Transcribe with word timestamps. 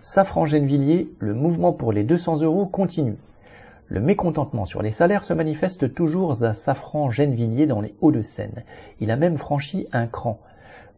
Safran 0.00 0.46
Gennevilliers, 0.46 1.08
le 1.18 1.34
mouvement 1.34 1.72
pour 1.72 1.92
les 1.92 2.04
200 2.04 2.42
euros 2.42 2.66
continue. 2.66 3.16
Le 3.88 4.00
mécontentement 4.00 4.64
sur 4.64 4.80
les 4.80 4.92
salaires 4.92 5.24
se 5.24 5.34
manifeste 5.34 5.92
toujours 5.92 6.44
à 6.44 6.54
Safran 6.54 7.10
Gennevilliers 7.10 7.66
dans 7.66 7.80
les 7.80 7.96
Hauts-de-Seine. 8.00 8.62
Il 9.00 9.10
a 9.10 9.16
même 9.16 9.36
franchi 9.36 9.88
un 9.92 10.06
cran. 10.06 10.38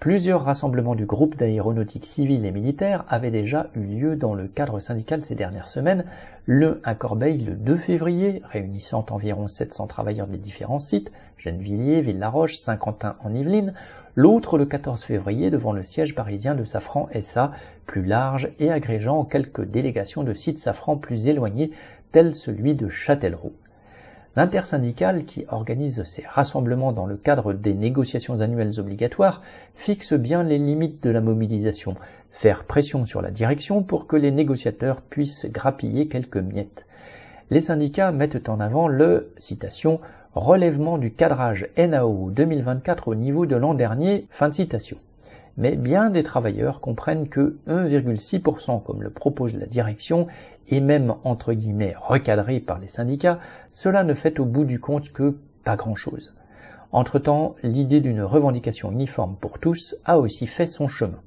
Plusieurs 0.00 0.44
rassemblements 0.44 0.94
du 0.94 1.06
groupe 1.06 1.36
d'aéronautique 1.36 2.06
civile 2.06 2.46
et 2.46 2.52
militaire 2.52 3.04
avaient 3.08 3.32
déjà 3.32 3.68
eu 3.74 3.80
lieu 3.80 4.14
dans 4.14 4.32
le 4.32 4.46
cadre 4.46 4.78
syndical 4.78 5.24
ces 5.24 5.34
dernières 5.34 5.66
semaines, 5.66 6.04
le 6.46 6.80
à 6.84 6.94
Corbeil 6.94 7.38
le 7.38 7.56
2 7.56 7.74
février, 7.74 8.40
réunissant 8.44 9.04
environ 9.10 9.48
700 9.48 9.88
travailleurs 9.88 10.28
des 10.28 10.38
différents 10.38 10.78
sites, 10.78 11.10
Gennevilliers, 11.36 12.00
Ville-la-Roche, 12.00 12.54
Saint-Quentin 12.54 13.16
en 13.24 13.34
Yvelines, 13.34 13.74
l'autre 14.14 14.56
le 14.56 14.66
14 14.66 15.02
février 15.02 15.50
devant 15.50 15.72
le 15.72 15.82
siège 15.82 16.14
parisien 16.14 16.54
de 16.54 16.64
Safran 16.64 17.08
SA, 17.20 17.50
plus 17.84 18.04
large 18.04 18.52
et 18.60 18.70
agrégeant 18.70 19.24
quelques 19.24 19.64
délégations 19.64 20.22
de 20.22 20.32
sites 20.32 20.58
Safran 20.58 20.96
plus 20.96 21.26
éloignés, 21.26 21.72
tels 22.12 22.36
celui 22.36 22.76
de 22.76 22.88
Châtellerault. 22.88 23.54
L'intersyndicale, 24.38 25.24
qui 25.24 25.46
organise 25.48 26.04
ces 26.04 26.22
rassemblements 26.24 26.92
dans 26.92 27.06
le 27.06 27.16
cadre 27.16 27.54
des 27.54 27.74
négociations 27.74 28.40
annuelles 28.40 28.78
obligatoires, 28.78 29.42
fixe 29.74 30.12
bien 30.12 30.44
les 30.44 30.58
limites 30.58 31.02
de 31.02 31.10
la 31.10 31.20
mobilisation, 31.20 31.96
faire 32.30 32.62
pression 32.62 33.04
sur 33.04 33.20
la 33.20 33.32
direction 33.32 33.82
pour 33.82 34.06
que 34.06 34.14
les 34.14 34.30
négociateurs 34.30 35.00
puissent 35.00 35.46
grappiller 35.46 36.06
quelques 36.06 36.36
miettes. 36.36 36.86
Les 37.50 37.60
syndicats 37.60 38.12
mettent 38.12 38.48
en 38.48 38.60
avant 38.60 38.86
le, 38.86 39.32
citation, 39.38 39.98
relèvement 40.36 40.98
du 40.98 41.12
cadrage 41.12 41.66
NAO 41.76 42.30
2024 42.30 43.08
au 43.08 43.16
niveau 43.16 43.44
de 43.44 43.56
l'an 43.56 43.74
dernier, 43.74 44.28
fin 44.30 44.50
de 44.50 44.54
citation 44.54 44.98
mais 45.58 45.74
bien 45.74 46.08
des 46.08 46.22
travailleurs 46.22 46.80
comprennent 46.80 47.28
que 47.28 47.58
1,6% 47.66 48.82
comme 48.82 49.02
le 49.02 49.10
propose 49.10 49.54
la 49.54 49.66
direction 49.66 50.28
et 50.68 50.80
même 50.80 51.16
entre 51.24 51.52
guillemets 51.52 51.96
recadré 52.00 52.60
par 52.60 52.78
les 52.78 52.88
syndicats, 52.88 53.40
cela 53.72 54.04
ne 54.04 54.14
fait 54.14 54.38
au 54.38 54.44
bout 54.44 54.64
du 54.64 54.78
compte 54.78 55.12
que 55.12 55.36
pas 55.64 55.76
grand-chose. 55.76 56.32
Entre-temps, 56.92 57.56
l'idée 57.62 58.00
d'une 58.00 58.22
revendication 58.22 58.92
uniforme 58.92 59.36
pour 59.36 59.58
tous 59.58 59.96
a 60.04 60.18
aussi 60.18 60.46
fait 60.46 60.68
son 60.68 60.86
chemin. 60.86 61.20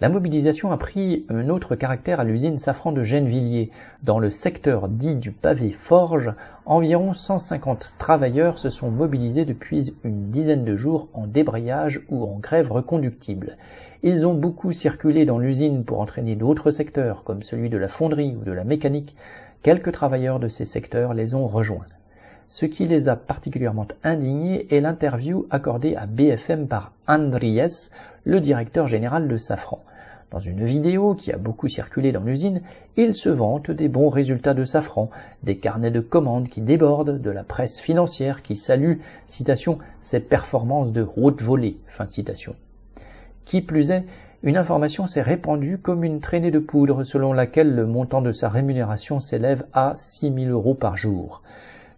La 0.00 0.08
mobilisation 0.08 0.72
a 0.72 0.78
pris 0.78 1.26
un 1.28 1.50
autre 1.50 1.76
caractère 1.76 2.20
à 2.20 2.24
l'usine 2.24 2.56
Safran 2.56 2.90
de 2.90 3.02
Gennevilliers. 3.02 3.70
Dans 4.02 4.18
le 4.18 4.30
secteur 4.30 4.88
dit 4.88 5.14
du 5.14 5.30
pavé 5.30 5.76
forge, 5.78 6.32
environ 6.64 7.12
150 7.12 7.96
travailleurs 7.98 8.56
se 8.56 8.70
sont 8.70 8.90
mobilisés 8.90 9.44
depuis 9.44 9.94
une 10.02 10.30
dizaine 10.30 10.64
de 10.64 10.74
jours 10.74 11.08
en 11.12 11.26
débrayage 11.26 12.00
ou 12.08 12.24
en 12.24 12.38
grève 12.38 12.72
reconductible. 12.72 13.58
Ils 14.02 14.26
ont 14.26 14.32
beaucoup 14.32 14.72
circulé 14.72 15.26
dans 15.26 15.38
l'usine 15.38 15.84
pour 15.84 16.00
entraîner 16.00 16.34
d'autres 16.34 16.70
secteurs, 16.70 17.22
comme 17.22 17.42
celui 17.42 17.68
de 17.68 17.76
la 17.76 17.88
fonderie 17.88 18.34
ou 18.40 18.42
de 18.42 18.52
la 18.52 18.64
mécanique. 18.64 19.16
Quelques 19.62 19.92
travailleurs 19.92 20.40
de 20.40 20.48
ces 20.48 20.64
secteurs 20.64 21.12
les 21.12 21.34
ont 21.34 21.46
rejoints. 21.46 21.84
Ce 22.48 22.64
qui 22.64 22.86
les 22.86 23.10
a 23.10 23.16
particulièrement 23.16 23.86
indignés 24.02 24.74
est 24.74 24.80
l'interview 24.80 25.46
accordée 25.50 25.94
à 25.94 26.06
BFM 26.06 26.68
par 26.68 26.92
Andries, 27.06 27.90
le 28.24 28.40
directeur 28.40 28.88
général 28.88 29.28
de 29.28 29.36
Safran. 29.36 29.80
Dans 30.30 30.38
une 30.38 30.64
vidéo 30.64 31.16
qui 31.16 31.32
a 31.32 31.38
beaucoup 31.38 31.66
circulé 31.66 32.12
dans 32.12 32.22
l'usine, 32.22 32.62
il 32.96 33.14
se 33.14 33.28
vante 33.28 33.72
des 33.72 33.88
bons 33.88 34.10
résultats 34.10 34.54
de 34.54 34.64
Safran, 34.64 35.10
des 35.42 35.58
carnets 35.58 35.90
de 35.90 35.98
commandes 35.98 36.48
qui 36.48 36.60
débordent, 36.60 37.20
de 37.20 37.30
la 37.30 37.42
presse 37.42 37.80
financière 37.80 38.42
qui 38.42 38.54
salue, 38.54 38.98
citation, 39.26 39.78
ses 40.02 40.20
performances 40.20 40.92
de 40.92 41.04
haute 41.16 41.42
volée, 41.42 41.78
fin 41.88 42.04
de 42.04 42.10
citation. 42.10 42.54
Qui 43.44 43.60
plus 43.60 43.90
est, 43.90 44.04
une 44.44 44.56
information 44.56 45.08
s'est 45.08 45.20
répandue 45.20 45.78
comme 45.78 46.04
une 46.04 46.20
traînée 46.20 46.52
de 46.52 46.60
poudre 46.60 47.02
selon 47.02 47.32
laquelle 47.32 47.74
le 47.74 47.86
montant 47.86 48.22
de 48.22 48.30
sa 48.30 48.48
rémunération 48.48 49.18
s'élève 49.18 49.66
à 49.72 49.94
6 49.96 50.32
000 50.32 50.50
euros 50.50 50.74
par 50.74 50.96
jour. 50.96 51.42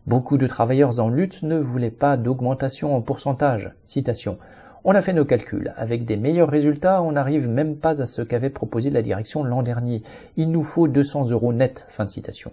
Beaucoup 0.07 0.39
de 0.39 0.47
travailleurs 0.47 0.99
en 0.99 1.11
lutte 1.11 1.43
ne 1.43 1.59
voulaient 1.59 1.91
pas 1.91 2.17
d'augmentation 2.17 2.97
en 2.97 3.03
pourcentage. 3.03 3.71
Citation. 3.87 4.39
On 4.85 4.97
a 4.97 5.01
fait 5.01 5.13
nos 5.13 5.25
calculs. 5.25 5.73
Avec 5.77 6.07
des 6.07 6.17
meilleurs 6.17 6.49
résultats, 6.51 7.03
on 7.03 7.13
n'arrive 7.13 7.49
même 7.49 7.77
pas 7.77 8.03
à 8.03 8.07
ce 8.07 8.21
qu'avait 8.21 8.51
proposé 8.51 8.91
la 8.91 9.03
direction 9.03 9.45
l'an 9.45 9.63
dernier. 9.63 10.03
Il 10.37 10.51
nous 10.51 10.65
faut 10.65 10.89
200 10.89 11.31
euros 11.31 11.53
net. 11.53 11.87
Fin 11.89 12.09
citation. 12.09 12.51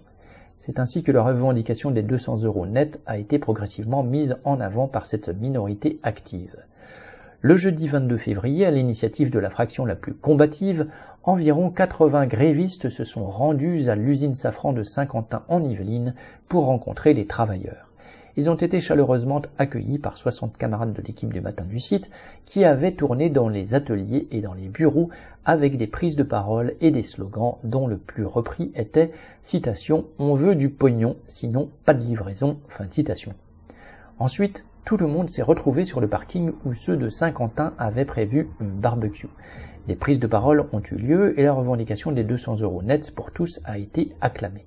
C'est 0.60 0.78
ainsi 0.78 1.02
que 1.02 1.10
la 1.10 1.22
revendication 1.22 1.90
des 1.90 2.02
200 2.02 2.44
euros 2.44 2.66
net 2.66 3.00
a 3.04 3.18
été 3.18 3.40
progressivement 3.40 4.04
mise 4.04 4.36
en 4.44 4.60
avant 4.60 4.86
par 4.86 5.06
cette 5.06 5.28
minorité 5.40 5.98
active. 6.04 6.54
Le 7.40 7.56
jeudi 7.56 7.88
22 7.88 8.16
février, 8.16 8.64
à 8.64 8.70
l'initiative 8.70 9.30
de 9.30 9.38
la 9.40 9.50
fraction 9.50 9.84
la 9.84 9.96
plus 9.96 10.14
combative, 10.14 10.86
environ 11.24 11.70
80 11.70 12.26
grévistes 12.28 12.90
se 12.90 13.02
sont 13.02 13.24
rendus 13.24 13.88
à 13.88 13.96
l'usine 13.96 14.36
Safran 14.36 14.72
de 14.72 14.84
Saint-Quentin 14.84 15.42
en 15.48 15.64
Yvelines 15.64 16.14
pour 16.46 16.66
rencontrer 16.66 17.12
les 17.12 17.26
travailleurs 17.26 17.89
ils 18.36 18.50
ont 18.50 18.54
été 18.54 18.80
chaleureusement 18.80 19.42
accueillis 19.58 19.98
par 19.98 20.16
60 20.16 20.56
camarades 20.56 20.92
de 20.92 21.02
l'équipe 21.02 21.32
du 21.32 21.40
matin 21.40 21.64
du 21.64 21.78
site 21.78 22.10
qui 22.46 22.64
avaient 22.64 22.92
tourné 22.92 23.30
dans 23.30 23.48
les 23.48 23.74
ateliers 23.74 24.28
et 24.30 24.40
dans 24.40 24.54
les 24.54 24.68
bureaux 24.68 25.10
avec 25.44 25.76
des 25.76 25.86
prises 25.86 26.16
de 26.16 26.22
parole 26.22 26.74
et 26.80 26.90
des 26.90 27.02
slogans 27.02 27.56
dont 27.64 27.86
le 27.86 27.96
plus 27.96 28.24
repris 28.24 28.72
était 28.74 29.12
citation 29.42 30.04
On 30.18 30.34
veut 30.34 30.54
du 30.54 30.68
pognon, 30.68 31.16
sinon 31.26 31.70
pas 31.84 31.94
de 31.94 32.02
livraison. 32.02 32.58
Fin 32.68 32.86
de 32.86 32.92
citation. 32.92 33.34
Ensuite, 34.18 34.64
tout 34.84 34.96
le 34.96 35.06
monde 35.06 35.30
s'est 35.30 35.42
retrouvé 35.42 35.84
sur 35.84 36.00
le 36.00 36.08
parking 36.08 36.52
où 36.64 36.74
ceux 36.74 36.96
de 36.96 37.08
Saint-Quentin 37.08 37.74
avaient 37.78 38.04
prévu 38.04 38.48
un 38.60 38.64
barbecue. 38.66 39.28
Les 39.88 39.96
prises 39.96 40.20
de 40.20 40.26
parole 40.26 40.66
ont 40.72 40.82
eu 40.82 40.94
lieu 40.94 41.38
et 41.38 41.42
la 41.42 41.52
revendication 41.52 42.12
des 42.12 42.24
200 42.24 42.60
euros 42.60 42.82
nets 42.82 43.14
pour 43.14 43.32
tous 43.32 43.60
a 43.64 43.78
été 43.78 44.12
acclamée. 44.20 44.66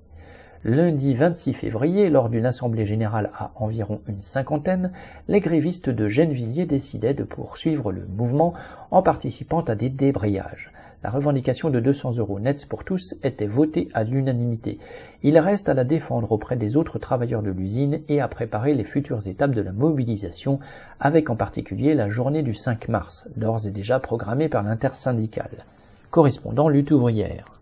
Lundi 0.66 1.14
26 1.14 1.52
février, 1.52 2.08
lors 2.08 2.30
d'une 2.30 2.46
assemblée 2.46 2.86
générale 2.86 3.30
à 3.34 3.50
environ 3.56 4.00
une 4.08 4.22
cinquantaine, 4.22 4.92
les 5.28 5.40
grévistes 5.40 5.90
de 5.90 6.08
Gennevilliers 6.08 6.64
décidaient 6.64 7.12
de 7.12 7.22
poursuivre 7.22 7.92
le 7.92 8.06
mouvement 8.06 8.54
en 8.90 9.02
participant 9.02 9.60
à 9.60 9.74
des 9.74 9.90
débrayages. 9.90 10.72
La 11.02 11.10
revendication 11.10 11.68
de 11.68 11.80
200 11.80 12.16
euros 12.16 12.40
nets 12.40 12.66
pour 12.66 12.82
tous 12.82 13.14
était 13.22 13.44
votée 13.44 13.90
à 13.92 14.04
l'unanimité. 14.04 14.78
Il 15.22 15.38
reste 15.38 15.68
à 15.68 15.74
la 15.74 15.84
défendre 15.84 16.32
auprès 16.32 16.56
des 16.56 16.78
autres 16.78 16.98
travailleurs 16.98 17.42
de 17.42 17.50
l'usine 17.50 18.00
et 18.08 18.22
à 18.22 18.28
préparer 18.28 18.72
les 18.72 18.84
futures 18.84 19.28
étapes 19.28 19.54
de 19.54 19.60
la 19.60 19.72
mobilisation, 19.72 20.60
avec 20.98 21.28
en 21.28 21.36
particulier 21.36 21.92
la 21.92 22.08
journée 22.08 22.42
du 22.42 22.54
5 22.54 22.88
mars, 22.88 23.28
d'ores 23.36 23.66
et 23.66 23.70
déjà 23.70 24.00
programmée 24.00 24.48
par 24.48 24.62
l'intersyndicale. 24.62 25.66
Correspondant 26.10 26.70
lutte 26.70 26.90
ouvrière. 26.90 27.53